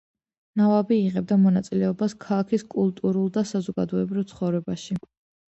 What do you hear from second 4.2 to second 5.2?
ცხოვრებაში.